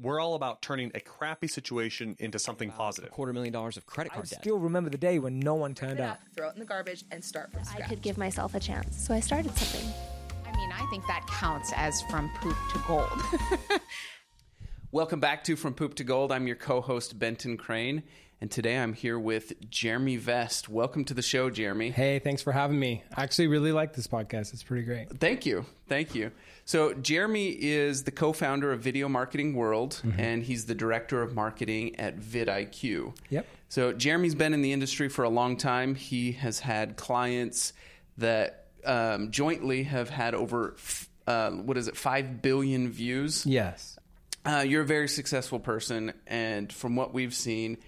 [0.00, 3.10] We're all about turning a crappy situation into something A positive.
[3.10, 4.38] quarter million dollars of credit I card debt.
[4.38, 6.12] I still remember the day when no one turned up.
[6.12, 7.82] up, throw it in the garbage, and start from scratch.
[7.84, 9.92] I could give myself a chance, so I started something.
[10.46, 13.80] I mean, I think that counts as from poop to gold.
[14.92, 16.32] Welcome back to From Poop to Gold.
[16.32, 18.04] I'm your co-host Benton Crane,
[18.40, 20.68] and today I'm here with Jeremy Vest.
[20.68, 21.90] Welcome to the show, Jeremy.
[21.90, 23.02] Hey, thanks for having me.
[23.16, 24.52] I actually really like this podcast.
[24.52, 25.18] It's pretty great.
[25.18, 25.66] Thank you.
[25.88, 26.30] Thank you.
[26.64, 31.34] So, Jeremy is the co founder of Video Marketing World, and he's the director of
[31.34, 33.16] marketing at vidIQ.
[33.30, 33.46] Yep.
[33.70, 35.94] So, Jeremy's been in the industry for a long time.
[35.94, 37.72] He has had clients
[38.18, 43.44] that um, jointly have had over, f- uh, what is it, 5 billion views.
[43.46, 43.98] Yes.
[44.44, 47.78] Uh, you're a very successful person, and from what we've seen,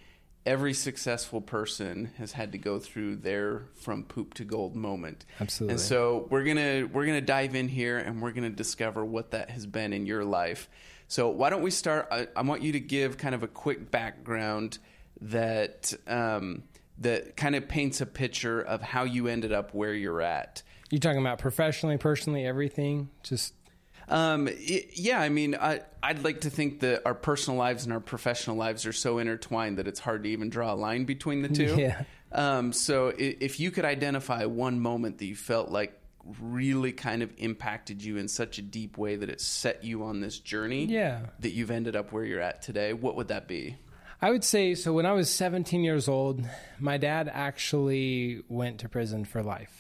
[0.51, 5.25] every successful person has had to go through their from poop to gold moment.
[5.41, 5.75] Absolutely.
[5.75, 9.51] And so we're gonna we're gonna dive in here, and we're gonna discover what that
[9.51, 10.69] has been in your life.
[11.07, 12.09] So why don't we start?
[12.11, 14.79] I, I want you to give kind of a quick background
[15.21, 16.65] that um,
[16.99, 20.65] that kind of paints a picture of how you ended up where you're at.
[20.91, 23.09] You're talking about professionally, personally, everything?
[23.23, 23.55] Just
[24.11, 28.01] Um, yeah, I mean, I, I'd like to think that our personal lives and our
[28.01, 31.49] professional lives are so intertwined that it's hard to even draw a line between the
[31.49, 31.75] two.
[31.79, 32.03] Yeah.
[32.33, 35.99] Um, so if you could identify one moment that you felt like
[36.41, 40.21] really kind of impacted you in such a deep way that it set you on
[40.21, 41.21] this journey Yeah.
[41.41, 43.79] that you've ended up where you're at today, what would that be?
[44.23, 44.93] I would say so.
[44.93, 46.45] When I was 17 years old,
[46.79, 49.80] my dad actually went to prison for life,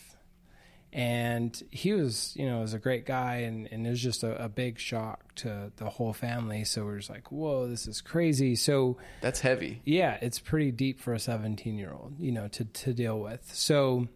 [0.93, 4.45] and he was, you know, was a great guy, and, and it was just a,
[4.45, 6.65] a big shock to the whole family.
[6.65, 8.57] So we're just like, whoa, this is crazy.
[8.57, 9.83] So That's heavy.
[9.85, 13.55] yeah, it's pretty deep for a 17 year old, you know, to, to deal with.
[13.55, 14.09] So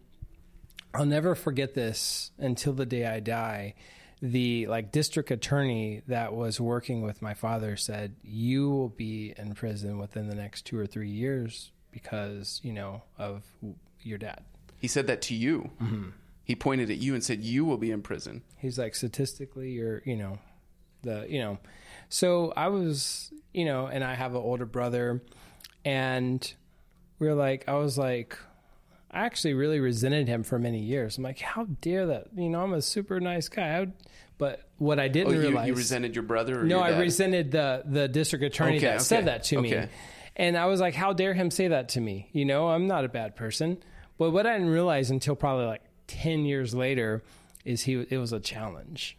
[0.93, 3.75] I'll never forget this until the day I die.
[4.23, 9.55] The like district attorney that was working with my father said, "You will be in
[9.55, 13.43] prison within the next two or three years because you know of
[14.03, 14.43] your dad."
[14.79, 15.71] He said that to you.
[15.83, 16.09] Mm-hmm.
[16.45, 18.43] He pointed at you and said, You will be in prison.
[18.59, 20.39] He's like, statistically, you're, you know,
[21.03, 21.59] the, you know.
[22.09, 25.23] So I was, you know, and I have an older brother,
[25.85, 26.55] and
[27.19, 28.39] we are like, I was like,
[29.11, 31.19] I actually really resented him for many years.
[31.19, 32.29] I'm like, how dare that?
[32.37, 33.69] You know, I'm a super nice guy.
[33.69, 33.93] I would,
[34.39, 36.61] but what I Oh, didn't you, realize, you resented your brother?
[36.61, 39.61] Or no, your I resented the the district attorney Okay, that okay, said that to
[39.63, 39.87] me.
[40.37, 42.29] And I was like, how dare him say that to me?
[42.33, 43.79] You know, I'm not a bad person.
[44.19, 45.83] But what I didn't realize until probably like
[46.15, 47.23] 10 years later
[47.65, 49.17] is he it was a challenge,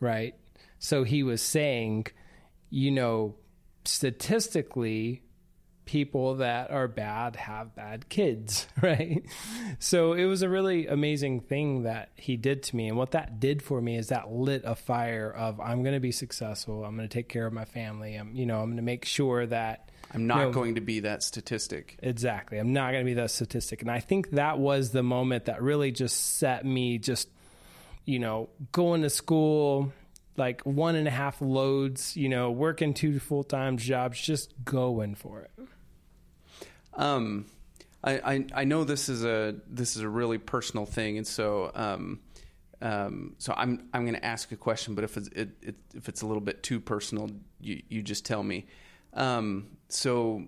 [0.00, 0.34] right?
[0.78, 2.06] So he was saying,
[2.70, 3.34] you know,
[3.84, 5.22] statistically
[5.88, 9.24] people that are bad have bad kids, right?
[9.78, 12.88] So it was a really amazing thing that he did to me.
[12.88, 16.00] And what that did for me is that lit a fire of I'm going to
[16.00, 16.84] be successful.
[16.84, 18.16] I'm going to take care of my family.
[18.16, 20.52] I'm, you know, I'm going to make sure that I'm not No.
[20.52, 21.96] going to be that statistic.
[22.02, 22.58] Exactly.
[22.58, 23.80] I'm not going to be that statistic.
[23.80, 27.28] And I think that was the moment that really just set me just,
[28.04, 29.90] you know, going to school,
[30.36, 35.14] like one and a half loads, you know, working two full time jobs, just going
[35.14, 35.50] for it.
[36.98, 37.46] Um,
[38.04, 41.70] I, I I know this is a this is a really personal thing, and so
[41.74, 42.20] um,
[42.82, 46.08] um, so I'm I'm going to ask a question, but if it's it, it, if
[46.08, 48.66] it's a little bit too personal, you you just tell me.
[49.14, 50.44] Um, so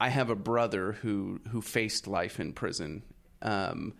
[0.00, 3.02] I have a brother who who faced life in prison,
[3.42, 3.94] um,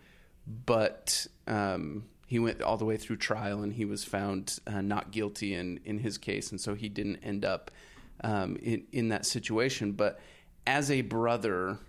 [0.65, 5.11] but um, he went all the way through trial, and he was found uh, not
[5.11, 7.71] guilty in in his case, and so he didn't end up
[8.23, 10.19] um, in in that situation, but
[10.67, 11.79] as a brother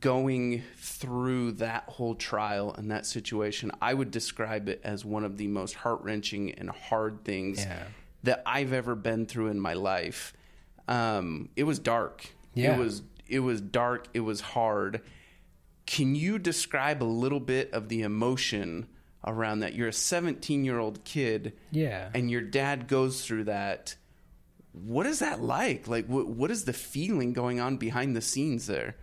[0.00, 5.36] going through that whole trial and that situation, I would describe it as one of
[5.36, 7.84] the most heart wrenching and hard things Yeah.
[8.22, 10.32] that I've ever been through in my life.
[10.88, 12.26] Um, it was dark.
[12.54, 12.74] Yeah.
[12.74, 14.06] It was it was dark.
[14.14, 15.00] It was hard.
[15.84, 18.86] Can you describe a little bit of the emotion
[19.24, 19.74] around that?
[19.74, 22.08] You're a 17 year old kid, Yeah.
[22.14, 23.96] and your dad goes through that.
[24.72, 25.88] What is that like?
[25.88, 28.94] Like, what, what is the feeling going on behind the scenes there?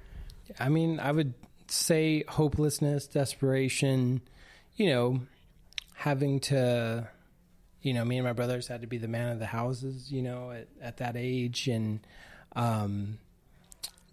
[0.60, 1.34] I mean, I would
[1.68, 4.22] say hopelessness, desperation,
[4.76, 5.22] you know,
[5.96, 7.08] having to,
[7.82, 10.22] you know, me and my brothers had to be the man of the houses, you
[10.22, 12.00] know, at, at that age and
[12.56, 13.20] um,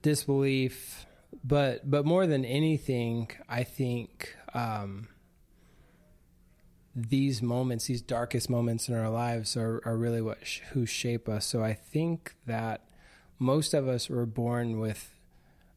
[0.03, 1.07] disbelief.
[1.45, 5.09] But, but more than anything, I think um,
[6.95, 11.29] these moments, these darkest moments in our lives are, are really what sh- who shape
[11.29, 11.47] us.
[11.47, 12.83] So I think that
[13.39, 15.15] most of us were born with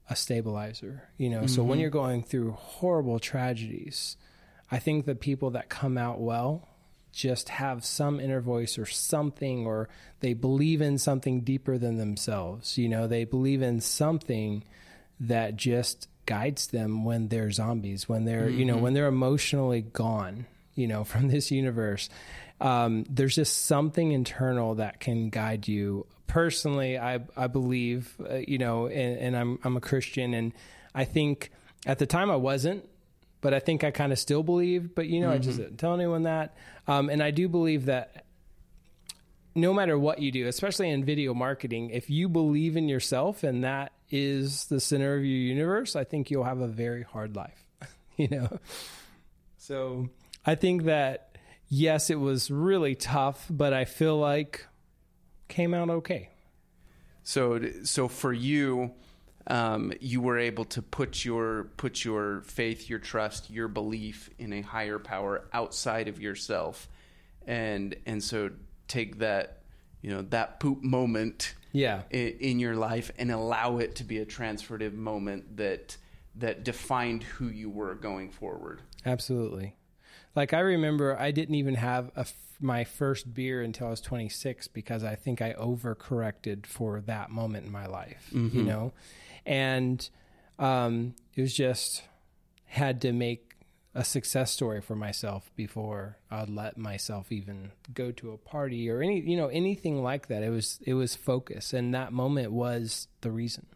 [0.10, 1.48] a stabilizer, you know.
[1.48, 4.18] So when you're going through horrible tragedies,
[4.72, 6.68] I think the people that come out well
[7.14, 9.88] just have some inner voice or something, or
[10.20, 12.78] they believe in something deeper than themselves.
[12.78, 14.64] You know, they believe in something
[15.20, 20.48] that just guides them when they're zombies, when they're, you know, when they're emotionally gone,
[20.76, 22.10] you know, from this universe.
[22.60, 26.06] Um, there's just something internal that can guide you.
[26.34, 30.52] Personally, I, I believe, uh, you know, and, and I'm, I'm a Christian, and
[30.96, 31.52] I think
[31.86, 32.90] at the time I wasn't,
[33.40, 34.96] but I think I kind of still believe.
[34.96, 36.58] But you know, I just didn't tell anyone that.
[36.88, 38.26] Um, and I do believe that
[39.54, 43.64] no matter what you do, especially in video marketing, if you believe in yourself and
[43.64, 47.64] that is the center of your universe, I think you'll have a very hard life.
[48.18, 48.60] you know,
[49.58, 50.10] so
[50.48, 51.38] I think that
[51.68, 54.66] yes, it was really tough, but I feel like
[55.48, 56.30] came out okay.
[57.24, 58.92] So, so for you,
[59.48, 64.54] um, you were able to put your put your faith, your trust, your belief in
[64.54, 66.88] a higher power outside of yourself,
[67.48, 68.52] and and so
[68.88, 69.60] take that
[70.02, 72.04] you know that poop moment Yeah.
[72.10, 75.98] in, in your life and allow it to be a transformative moment that
[76.36, 78.82] that defined who you were going forward.
[79.06, 79.76] Absolutely.
[80.36, 82.26] Like I remember, I didn't even have a
[82.60, 87.66] my first beer until I was 26 because I think I overcorrected for that moment
[87.66, 88.30] in my life.
[88.32, 88.94] You know,
[89.46, 90.10] and
[90.60, 92.04] um, it was just
[92.66, 93.50] had to make
[93.96, 99.04] a success story for myself before I'd let myself even go to a party or
[99.04, 100.42] any you know anything like that.
[100.44, 103.68] It was it was focus, and that moment was the reason.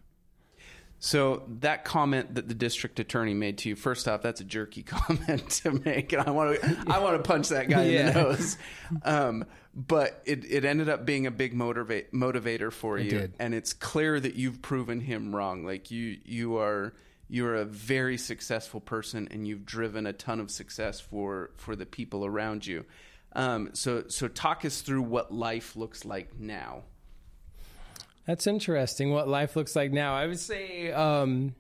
[1.00, 4.84] So that comment that the district attorney made to you, first off, that's a jerky
[4.84, 8.14] comment to make, and I want to I want to punch that guy in the
[8.14, 8.58] nose.
[9.04, 9.46] Um,
[9.76, 13.34] but it, it ended up being a big motivate motivator for you, did.
[13.38, 15.64] and it's clear that you've proven him wrong.
[15.64, 16.94] Like you you are
[17.30, 21.86] you're a very successful person, and you've driven a ton of success for for the
[21.86, 22.86] people around you.
[23.34, 26.84] Um, so so talk us through what life looks like now.
[28.28, 29.12] That's interesting.
[29.12, 30.14] What life looks like now.
[30.14, 31.56] I would say um,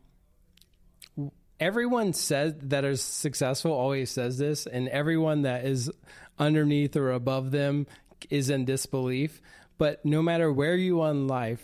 [1.59, 5.89] everyone says that is successful always says this, and everyone that is
[6.37, 7.87] underneath or above them
[8.29, 9.41] is in disbelief.
[9.77, 11.63] But no matter where you are in life,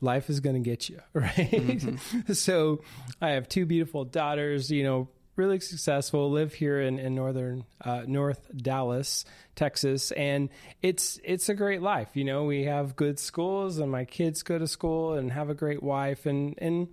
[0.00, 1.98] life is going to get you, right?
[2.32, 2.82] so
[3.20, 5.08] I have two beautiful daughters, you know,
[5.38, 9.24] really successful, live here in, in northern, uh, North Dallas,
[9.54, 10.10] Texas.
[10.12, 10.50] And
[10.82, 12.08] it's, it's a great life.
[12.14, 15.54] You know, we have good schools and my kids go to school and have a
[15.54, 16.26] great wife.
[16.26, 16.88] And, and,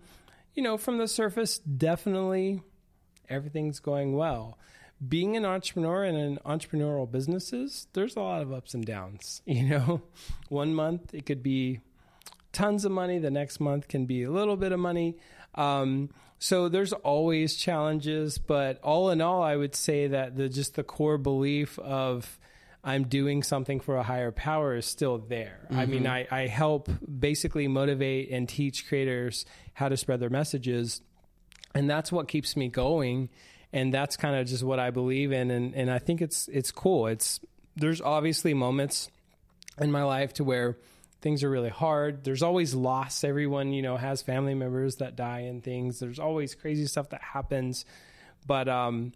[0.54, 2.62] you know, from the surface, definitely
[3.28, 4.58] everything's going well.
[5.06, 9.42] Being an entrepreneur and in entrepreneurial businesses, there's a lot of ups and downs.
[9.48, 10.02] You know,
[10.50, 11.82] one month it could be
[12.54, 13.20] tons of money.
[13.20, 15.18] The next month can be a little bit of money.
[15.56, 16.10] Um,
[16.40, 20.84] so there's always challenges, but all in all, I would say that the just the
[20.84, 22.40] core belief of
[22.84, 25.68] I'm doing something for a higher power is still there.
[25.72, 26.34] I mean, mm-hmm.
[26.34, 26.90] I, I help
[27.20, 31.02] basically motivate and teach creators how to spread their messages,
[31.74, 33.30] and that's what keeps me going.
[33.74, 36.72] And that's kind of just what I believe in, and and I think it's it's
[36.72, 37.08] cool.
[37.08, 37.40] It's
[37.76, 39.10] there's obviously moments
[39.80, 40.78] in my life to where
[41.26, 42.24] things are really hard.
[42.24, 43.24] There's always loss.
[43.24, 46.00] Everyone, you know, has family members that die and things.
[46.00, 47.84] There's always crazy stuff that happens.
[48.46, 49.12] But um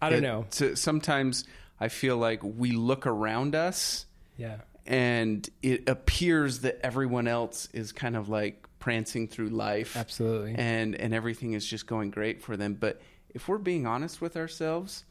[0.00, 0.46] I don't It- know.
[0.48, 1.44] so sometimes
[1.78, 4.06] I feel like we look around us
[4.38, 4.56] Yeah.
[4.86, 10.54] and it appears that everyone else is kind of like prancing through life Absolutely.
[10.56, 14.34] and and everything is just going great for them but if we're being honest with
[14.38, 15.04] ourselves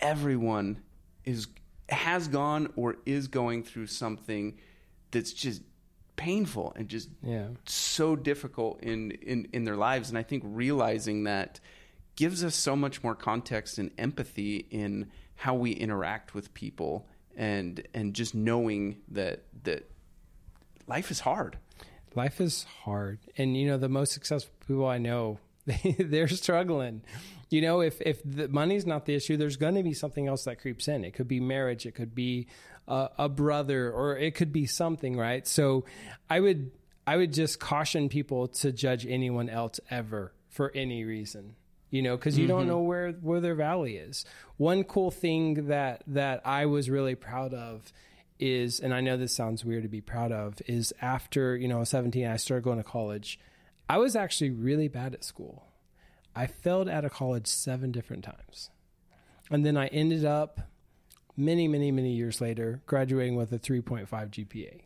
[0.00, 0.80] everyone
[1.26, 1.48] is
[1.90, 4.56] has gone or is going through something
[5.12, 5.62] that's just
[6.16, 7.48] painful and just Yeah.
[7.64, 10.08] so difficult in, in in their lives.
[10.08, 11.60] And i think realizing that
[12.16, 17.82] gives us so much more context and empathy in how we interact with people and
[17.94, 19.88] and just knowing that that
[20.86, 21.56] life is hard.
[22.14, 23.18] Life is hard.
[23.38, 27.02] And you know the most successful people i know they, they're struggling
[27.52, 30.44] you know if if the money's not the issue there's going to be something else
[30.44, 32.46] that creeps in it could be marriage it could be
[32.88, 35.84] a, a brother or it could be something right so
[36.28, 36.70] i would
[37.06, 41.54] i would just caution people to judge anyone else ever for any reason
[41.90, 42.70] you know because you don't mm-hmm.
[42.70, 44.24] know where where their valley is
[44.56, 47.92] one cool thing that that i was really proud of
[48.42, 51.84] is, and I know this sounds weird to be proud of, is after, you know,
[51.84, 53.38] 17, I started going to college.
[53.88, 55.64] I was actually really bad at school.
[56.34, 58.70] I failed out of college seven different times.
[59.50, 60.60] And then I ended up
[61.36, 64.82] many, many, many years later graduating with a 3.5 GPA.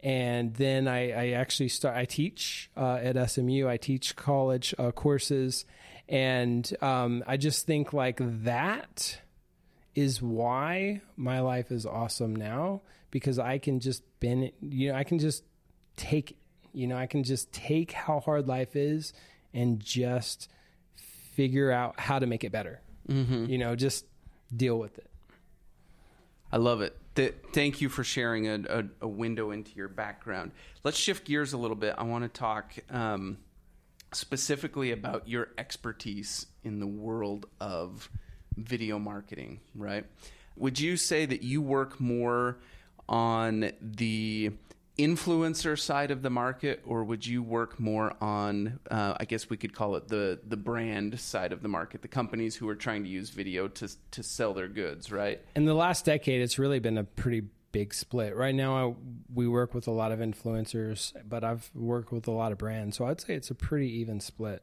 [0.00, 4.90] And then I, I actually start, I teach uh, at SMU, I teach college uh,
[4.90, 5.64] courses.
[6.08, 9.20] And um, I just think like that
[9.94, 15.04] is why my life is awesome now because I can just bend you know, I
[15.04, 15.44] can just
[15.96, 16.36] take,
[16.72, 19.12] you know, I can just take how hard life is
[19.54, 20.48] and just
[20.94, 22.80] figure out how to make it better.
[23.08, 23.46] Mm-hmm.
[23.46, 24.06] You know, just
[24.54, 25.10] deal with it.
[26.52, 26.96] I love it.
[27.14, 30.52] Th- thank you for sharing a, a, a, window into your background.
[30.84, 31.94] Let's shift gears a little bit.
[31.96, 33.38] I want to talk um,
[34.12, 38.10] specifically about your expertise in the world of
[38.56, 40.04] video marketing, right?
[40.56, 42.58] Would you say that you work more
[43.08, 44.52] on the
[44.98, 49.56] influencer side of the market, or would you work more on, uh, I guess we
[49.56, 53.04] could call it the the brand side of the market, the companies who are trying
[53.04, 55.40] to use video to to sell their goods, right?
[55.56, 58.36] In the last decade, it's really been a pretty big split.
[58.36, 58.94] Right now, I,
[59.32, 62.98] we work with a lot of influencers, but I've worked with a lot of brands,
[62.98, 64.62] so I'd say it's a pretty even split.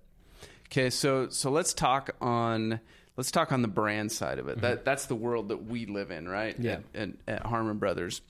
[0.68, 2.80] Okay, so so let's talk on
[3.18, 4.58] let's talk on the brand side of it.
[4.58, 4.62] Mm-hmm.
[4.62, 6.56] That that's the world that we live in, right?
[6.60, 6.82] Yeah.
[6.94, 8.22] At, at, at Harmon Brothers.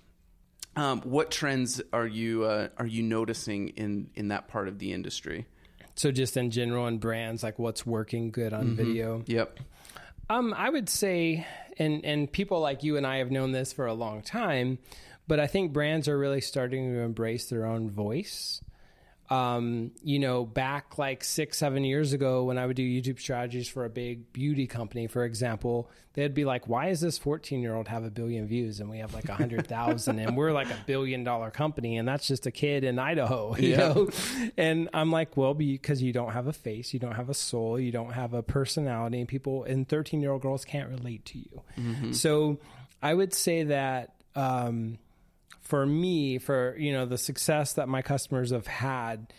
[0.75, 4.93] Um, what trends are you uh, are you noticing in in that part of the
[4.93, 5.45] industry?
[5.95, 8.75] So just in general, in brands, like what's working good on mm-hmm.
[8.75, 9.23] video.
[9.25, 9.59] Yep.
[10.29, 11.45] Um, I would say,
[11.77, 14.77] and and people like you and I have known this for a long time,
[15.27, 18.61] but I think brands are really starting to embrace their own voice
[19.29, 23.69] um, you know, back like six, seven years ago when I would do YouTube strategies
[23.69, 27.75] for a big beauty company, for example, they'd be like, why does this 14 year
[27.75, 30.69] old have a billion views and we have like a hundred thousand and we're like
[30.71, 33.77] a billion dollar company and that's just a kid in Idaho, you yeah.
[33.77, 34.09] know?
[34.57, 37.79] And I'm like, well, because you don't have a face, you don't have a soul,
[37.79, 41.37] you don't have a personality and people and 13 year old girls can't relate to
[41.37, 41.61] you.
[41.77, 42.11] Mm-hmm.
[42.13, 42.57] So
[42.99, 44.97] I would say that, um,
[45.69, 49.31] for me, for you know the success that my customers have had,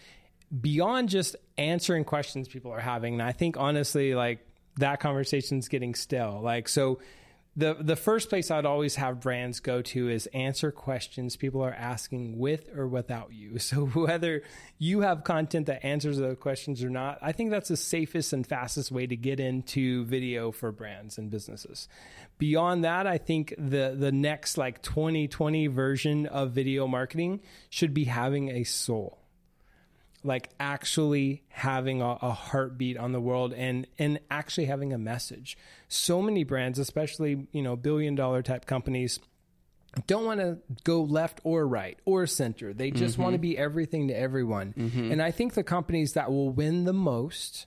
[0.61, 4.39] beyond just answering questions people are having, and I think honestly, like
[4.77, 6.41] that conversation's getting stale.
[6.41, 7.01] Like so
[7.57, 11.73] the the first place I'd always have brands go to is answer questions people are
[11.73, 13.59] asking with or without you.
[13.71, 14.43] So whether
[14.79, 18.45] you have content that answers those questions or not, I think that's the safest and
[18.45, 21.87] fastest way to get into video for brands and businesses.
[22.39, 28.05] Beyond that, I think the the next like 2020 version of video marketing should be
[28.05, 29.20] having a soul
[30.23, 35.57] like actually having a, a, heartbeat on the world and and actually having a message.
[35.89, 39.19] So many brands, especially you know billion dollar type companies,
[40.07, 42.73] don't want to go left or right or center.
[42.73, 43.23] They just mm-hmm.
[43.23, 44.75] want to be everything to everyone.
[44.77, 45.13] Mm-hmm.
[45.13, 47.67] And I think the companies that will win the most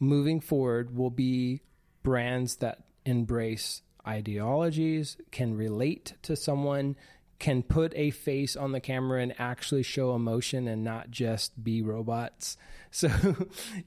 [0.00, 1.62] moving forward will be
[2.02, 6.96] brands that embrace ideologies, can relate to someone,
[7.38, 11.82] can put a face on the camera and actually show emotion and not just be
[11.82, 12.56] robots.
[12.94, 13.10] So,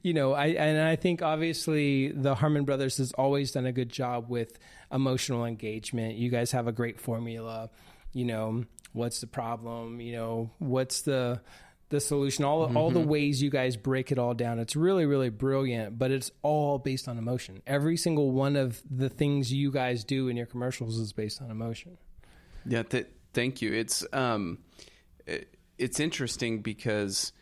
[0.02, 3.88] you know, I and I think obviously the Harmon Brothers has always done a good
[3.88, 4.58] job with
[4.92, 6.16] emotional engagement.
[6.16, 7.70] You guys have a great formula.
[8.12, 10.02] You know, what's the problem?
[10.02, 11.40] You know, what's the
[11.88, 12.44] the solution?
[12.44, 12.76] All mm-hmm.
[12.76, 13.08] all the mm-hmm.
[13.08, 14.58] ways you guys break it all down.
[14.58, 17.62] It's really really brilliant, but it's all based on emotion.
[17.66, 21.50] Every single one of the things you guys do in your commercials is based on
[21.50, 21.96] emotion.
[22.66, 23.72] Yeah, that Thank you.
[23.72, 24.58] It's um,
[25.24, 27.32] it, it's interesting because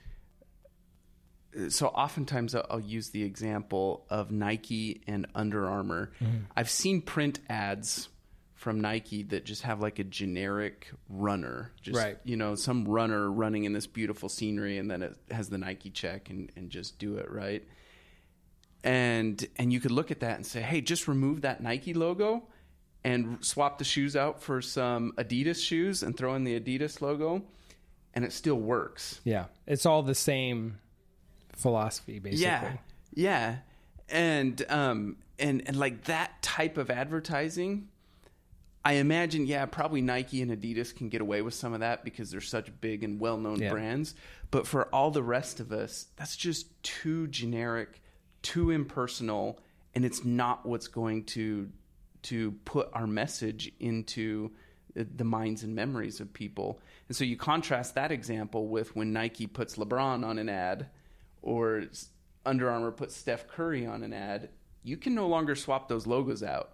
[1.70, 6.12] so oftentimes I'll, I'll, use the example of Nike and Under Armour.
[6.22, 6.36] Mm-hmm.
[6.54, 8.10] I've seen print ads
[8.52, 12.18] from Nike that just have like a generic runner, just right.
[12.24, 15.88] you know, some runner running in this beautiful scenery, and then it has the Nike
[15.88, 17.66] check and, and just do it right.
[18.84, 22.42] And and you could look at that and say, hey, just remove that Nike logo
[23.06, 27.44] and swap the shoes out for some Adidas shoes and throw in the Adidas logo,
[28.14, 29.20] and it still works.
[29.22, 30.78] Yeah, it's all the same
[31.54, 32.46] philosophy, basically.
[32.46, 32.72] Yeah,
[33.14, 33.56] yeah,
[34.08, 37.88] and um, and and like that type of advertising.
[38.84, 42.30] I imagine, yeah, probably Nike and Adidas can get away with some of that because
[42.30, 43.70] they're such big and well known yeah.
[43.70, 44.14] brands.
[44.50, 48.00] But for all the rest of us, that's just too generic,
[48.42, 49.60] too impersonal,
[49.94, 51.68] and it's not what's going to
[52.22, 54.50] to put our message into
[54.94, 56.80] the minds and memories of people.
[57.08, 60.86] And so you contrast that example with when Nike puts LeBron on an ad
[61.42, 61.84] or
[62.44, 64.48] Under Armour puts Steph Curry on an ad,
[64.82, 66.72] you can no longer swap those logos out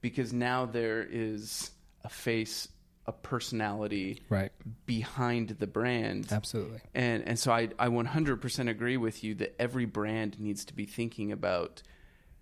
[0.00, 1.70] because now there is
[2.04, 2.68] a face
[3.06, 4.52] a personality right.
[4.86, 6.28] behind the brand.
[6.30, 6.80] Absolutely.
[6.94, 10.84] And and so I, I 100% agree with you that every brand needs to be
[10.84, 11.82] thinking about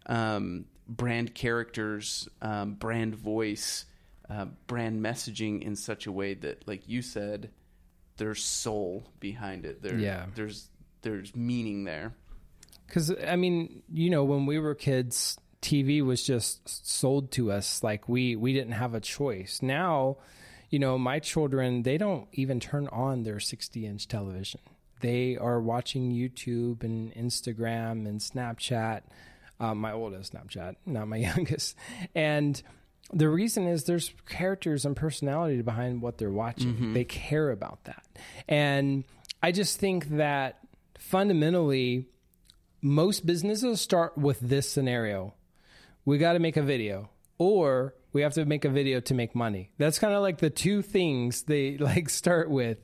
[0.07, 3.87] um, brand characters, um, brand voice,
[4.29, 7.51] uh, brand messaging in such a way that, like you said,
[8.17, 9.83] there's soul behind it.
[9.83, 10.27] There, yeah.
[10.35, 10.69] there's
[11.03, 12.13] there's meaning there.
[12.87, 17.83] Because I mean, you know, when we were kids, TV was just sold to us
[17.83, 19.61] like we we didn't have a choice.
[19.63, 20.19] Now,
[20.69, 24.61] you know, my children they don't even turn on their 60 inch television.
[25.01, 29.03] They are watching YouTube and Instagram and Snapchat.
[29.61, 31.77] Um, my oldest Snapchat, not my youngest,
[32.15, 32.61] and
[33.13, 36.93] the reason is there's characters and personality behind what they're watching.
[36.95, 38.05] They care about that.
[38.49, 39.05] And
[39.43, 40.61] I just think that
[40.99, 42.07] fundamentally,
[42.81, 45.35] most businesses start with this scenario
[46.05, 49.35] we got to make a video, or we have to make a video to make
[49.35, 49.71] money.
[49.79, 52.79] That's kind of like the two things they like start with.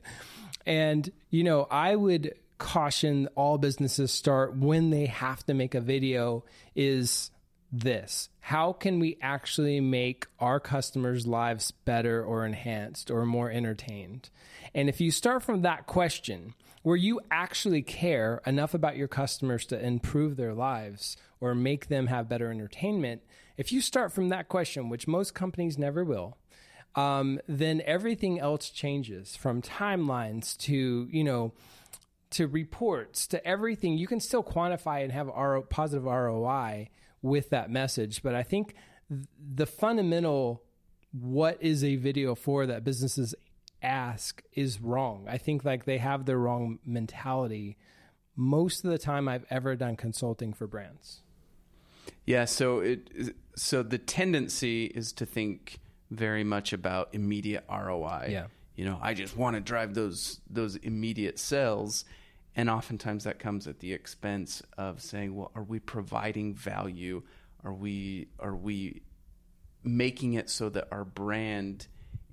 [0.64, 5.80] And, you know, I would caution all businesses start when they have to make a
[5.80, 6.44] video
[6.74, 7.30] is
[7.72, 8.28] this.
[8.40, 14.30] How can we actually make our customers lives better or enhanced or more entertained?
[14.74, 16.54] And if you start from that question
[16.86, 22.06] where you actually care enough about your customers to improve their lives or make them
[22.06, 23.22] have better entertainment
[23.56, 26.36] if you start from that question which most companies never will
[26.94, 31.52] um, then everything else changes from timelines to you know
[32.30, 36.88] to reports to everything you can still quantify and have RO, positive ROI
[37.22, 38.74] with that message but I think
[39.08, 40.62] th- the fundamental
[41.12, 43.34] what is a video for that businesses
[43.82, 47.76] ask is wrong I think like they have the wrong mentality
[48.34, 51.22] most of the time I've ever done consulting for brands
[52.24, 55.80] Yeah, so it so the tendency is to think
[56.10, 58.28] very much about immediate ROI.
[58.30, 58.46] Yeah.
[58.76, 62.04] You know, I just want to drive those those immediate sales
[62.54, 67.22] and oftentimes that comes at the expense of saying, well, are we providing value?
[67.64, 69.02] Are we are we
[69.82, 71.86] making it so that our brand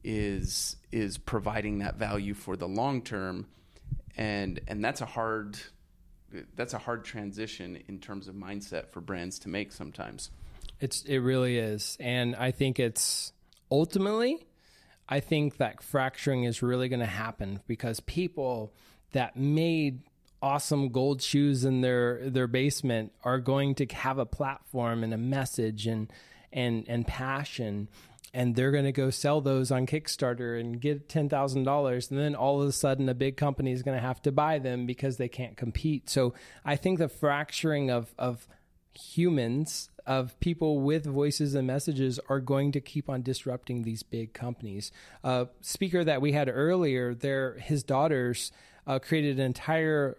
[0.03, 3.47] is is providing that value for the long term?
[4.15, 5.57] And and that's a hard
[6.55, 10.29] that's a hard transition in terms of mindset for brands to make sometimes.
[10.79, 13.31] It's it really is, and I think it's
[13.71, 14.45] ultimately,
[15.13, 18.73] I think that fracturing is really going to happen because people
[19.11, 20.01] that made
[20.41, 25.17] awesome gold shoes in their their basement are going to have a platform and a
[25.17, 26.11] message and
[26.51, 27.89] and and passion
[28.33, 32.59] and they're going to go sell those on Kickstarter and get $10,000 and then all
[32.63, 35.29] of a sudden a big company is going to have to buy them because they
[35.29, 36.09] can't compete.
[36.09, 36.33] So
[36.65, 38.47] I think the fracturing of of
[38.95, 44.33] humans of people with voices and messages are going to keep on disrupting these big
[44.33, 44.91] companies.
[45.23, 48.51] Uh, speaker that we had earlier, there his daughters
[48.85, 50.17] uh, created an entire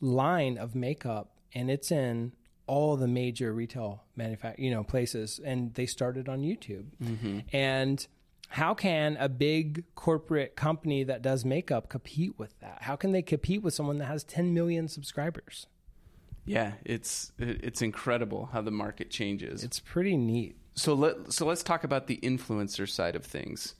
[0.00, 2.32] line of makeup, and it's in
[2.66, 6.86] all the major retail manufact you know places, and they started on YouTube.
[7.52, 8.06] And
[8.48, 12.82] how can a big corporate company that does makeup compete with that?
[12.82, 15.66] How can they compete with someone that has 10 million subscribers?
[16.44, 19.62] Yeah, it's it's incredible how the market changes.
[19.62, 20.56] It's pretty neat.
[20.74, 23.74] so let so let's talk about the influencer side of things.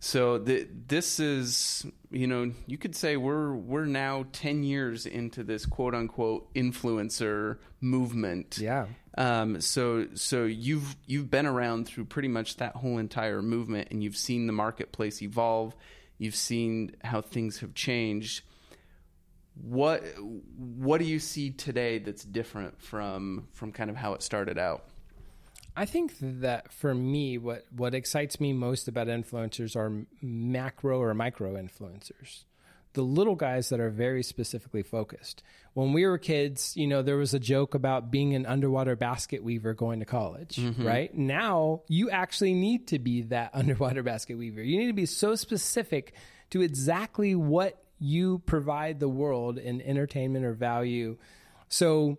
[0.00, 5.42] So the, this is you know you could say we're we're now ten years into
[5.44, 8.58] this quote unquote influencer movement.
[8.58, 8.86] Yeah.
[9.16, 14.02] Um, so so you've you've been around through pretty much that whole entire movement, and
[14.02, 15.74] you've seen the marketplace evolve.
[16.18, 18.42] You've seen how things have changed.
[19.62, 20.02] What
[20.56, 24.84] what do you see today that's different from from kind of how it started out?
[25.78, 31.14] I think that for me, what what excites me most about influencers are macro or
[31.14, 32.44] micro influencers.
[32.94, 35.42] The little guys that are very specifically focused.
[35.74, 39.44] When we were kids, you know, there was a joke about being an underwater basket
[39.44, 40.84] weaver going to college, mm-hmm.
[40.84, 41.14] right?
[41.14, 44.62] Now you actually need to be that underwater basket weaver.
[44.62, 46.12] You need to be so specific
[46.50, 51.16] to exactly what you provide the world in entertainment or value.
[51.68, 52.18] So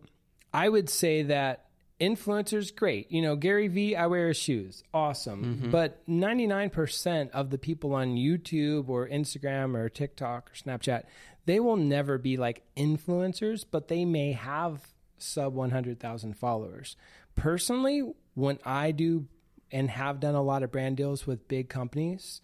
[0.53, 1.65] I would say that
[1.99, 3.11] influencers great.
[3.11, 4.83] You know gary vee i wear his shoes.
[4.93, 5.43] Awesome.
[5.43, 5.71] Mm-hmm.
[5.71, 11.03] But 99% of the people on youtube or instagram or tiktok or snapchat
[11.45, 14.81] they will never be like influencers but they may have
[15.17, 16.95] sub 100000 followers.
[17.35, 19.27] Personally when i do
[19.71, 22.41] and have done a lot of brand deals with big companies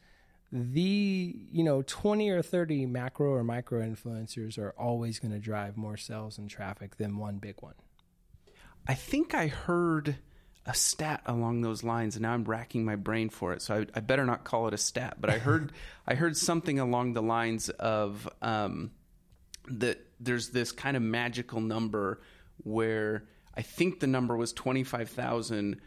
[0.57, 5.75] the you know 20 or 30 macro or micro influencers are always going to drive
[5.75, 7.73] more sales and traffic than one big one
[8.87, 10.17] I think I heard
[10.65, 13.61] a stat along those lines, and now I'm racking my brain for it.
[13.61, 15.71] So I, I better not call it a stat, but I heard
[16.07, 18.91] I heard something along the lines of um,
[19.69, 22.21] that there's this kind of magical number
[22.63, 25.81] where I think the number was twenty five thousand,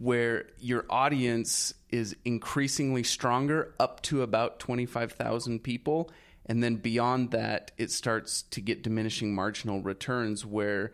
[0.00, 6.10] where your audience is increasingly stronger up to about twenty five thousand people,
[6.46, 10.92] and then beyond that, it starts to get diminishing marginal returns where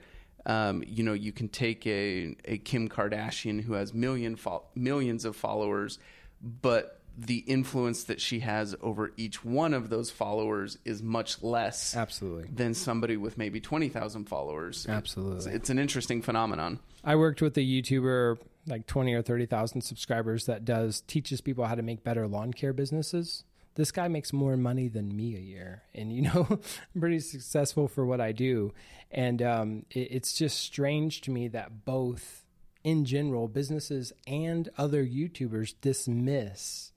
[0.48, 5.24] Um, you know, you can take a, a Kim Kardashian who has million fo- millions
[5.24, 5.98] of followers,
[6.40, 11.96] but the influence that she has over each one of those followers is much less
[11.96, 12.48] Absolutely.
[12.54, 14.86] than somebody with maybe 20,000 followers.
[14.88, 15.38] Absolutely.
[15.38, 16.78] It's, it's an interesting phenomenon.
[17.02, 21.74] I worked with a YouTuber, like 20 or 30,000 subscribers, that does teaches people how
[21.74, 23.44] to make better lawn care businesses.
[23.74, 25.82] This guy makes more money than me a year.
[25.94, 26.46] And, you know,
[26.94, 28.72] I'm pretty successful for what I do.
[29.10, 32.44] And um, it, it's just strange to me that both,
[32.82, 36.92] in general, businesses and other YouTubers dismiss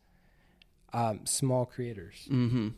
[0.94, 2.28] um, small creators.
[2.32, 2.70] Mm-hmm.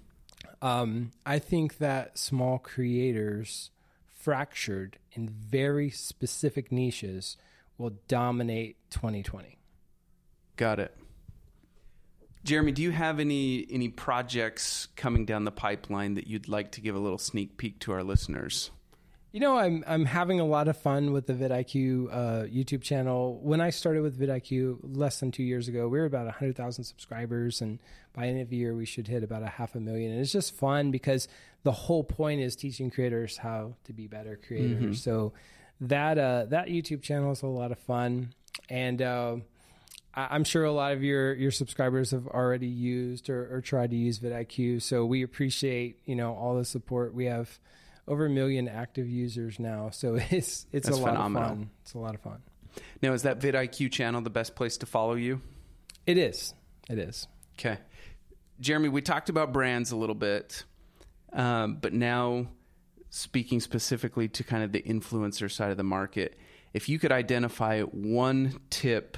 [0.62, 3.72] Um, I think that small creators
[4.22, 7.38] fractured in very specific niches
[7.82, 9.58] will dominate 2020.
[10.56, 10.96] Got it.
[12.44, 16.82] Jeremy, do you have any any projects coming down the pipeline that you'd like to
[16.82, 18.72] give a little sneak peek to our listeners?
[19.32, 22.16] You know, I'm I'm having a lot of fun with the vidIQ uh,
[22.48, 23.40] YouTube channel.
[23.42, 26.84] When I started with vidIQ less than two years ago, we were about hundred thousand
[26.84, 27.80] subscribers, and
[28.14, 30.12] by end of the year, we should hit about a half a million.
[30.12, 31.28] And it's just fun because
[31.64, 35.02] the whole point is teaching creators how to be better creators.
[35.04, 35.32] So
[35.82, 38.34] that uh, that YouTube channel is a lot of fun,
[38.70, 39.38] and uh,
[40.14, 43.90] I- I'm sure a lot of your your subscribers have already used or, or tried
[43.92, 44.82] to use vidIQ.
[44.82, 47.14] So we appreciate you know all the support.
[47.14, 47.60] We have
[48.08, 51.44] over a million active users now, so it's it's That's a lot phenomenal.
[51.52, 51.70] of fun.
[51.84, 52.42] It's a lot of fun.
[53.02, 55.42] Now, is that vidIQ channel the best place to follow you?
[56.08, 56.54] It is.
[56.90, 57.28] It is.
[57.60, 57.78] Okay.
[58.60, 60.64] Jeremy, we talked about brands a little bit,
[61.34, 62.48] um, but now
[63.12, 66.40] speaking specifically to kind of the influencer side of the market,
[66.74, 69.18] if you could identify one tip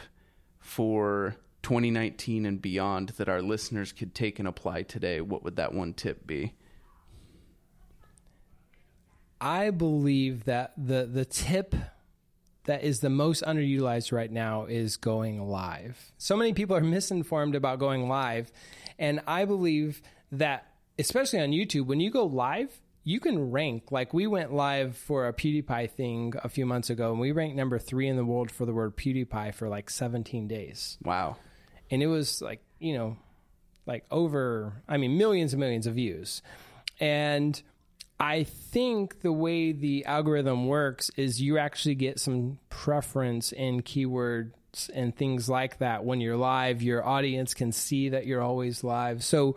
[0.59, 5.73] for 2019 and beyond that our listeners could take and apply today, what would that
[5.73, 6.55] one tip be?
[9.39, 11.75] I believe that the the tip
[12.63, 16.13] that is the most underutilized right now is going live.
[16.17, 18.51] So many people are misinformed about going live,
[18.97, 20.01] and I believe
[20.31, 20.65] that
[20.97, 25.27] especially on YouTube when you go live, you can rank like we went live for
[25.27, 28.49] a PewDiePie thing a few months ago and we ranked number 3 in the world
[28.49, 30.97] for the word PewDiePie for like 17 days.
[31.03, 31.35] Wow.
[31.91, 33.17] and it was like you know
[33.85, 36.41] like over i mean millions and millions of views
[36.99, 37.61] and
[38.19, 44.51] i think the way the algorithm works is you actually get some preference in keywords
[44.93, 49.23] and things like that when you're live your audience can see that you're always live
[49.23, 49.55] so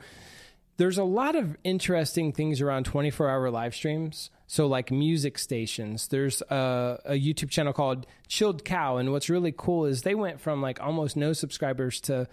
[0.76, 4.30] there's a lot of interesting things around 24 hour live streams.
[4.46, 8.98] So, like music stations, there's a, a YouTube channel called Chilled Cow.
[8.98, 12.28] And what's really cool is they went from like almost no subscribers to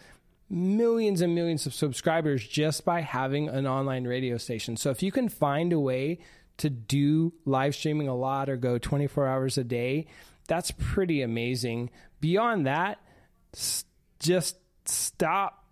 [0.50, 4.78] millions and millions of subscribers just by having an online radio station.
[4.78, 6.20] So, if you can find a way
[6.58, 10.06] to do live streaming a lot or go 24 hours a day,
[10.48, 11.90] that's pretty amazing.
[12.20, 13.00] Beyond that,
[14.20, 15.63] just stop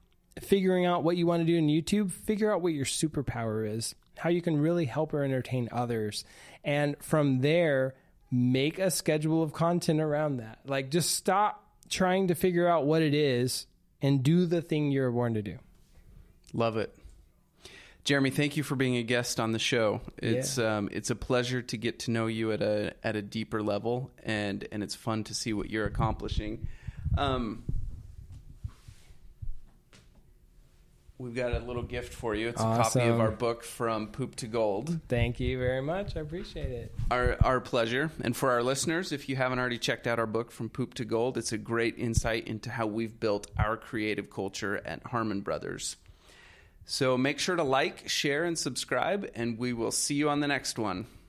[0.41, 3.95] figuring out what you want to do in YouTube, figure out what your superpower is,
[4.17, 6.25] how you can really help or entertain others.
[6.63, 7.95] And from there,
[8.31, 10.59] make a schedule of content around that.
[10.65, 13.67] Like just stop trying to figure out what it is
[14.01, 15.57] and do the thing you're born to do.
[16.53, 16.95] Love it.
[18.03, 20.01] Jeremy, thank you for being a guest on the show.
[20.17, 23.61] It's um, it's a pleasure to get to know you at a at a deeper
[23.61, 26.67] level, and and it's fun to see what you're accomplishing.
[27.15, 27.63] Um,
[31.21, 32.49] we've got a little gift for you.
[32.49, 34.99] It's a copy of our book from Poop to Gold.
[35.07, 36.17] Thank you very much.
[36.17, 36.93] I appreciate it.
[37.11, 38.11] Our, our pleasure.
[38.21, 41.05] And for our listeners, if you haven't already checked out our book, From Poop to
[41.05, 45.97] Gold, it's a great insight into how we've built our creative culture at Harmon Brothers.
[46.85, 50.47] So make sure to like, share, and subscribe, and we will see you on the
[50.47, 51.05] next one.